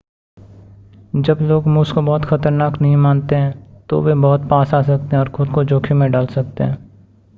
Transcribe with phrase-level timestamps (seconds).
[1.15, 5.15] जब लोग मूस को बहुत ख़तरनाक नहीं मानते हैं तो वे बहुत पास आ सकते
[5.15, 6.77] हैं और खुद को जोख़िम में डाल सकते हैं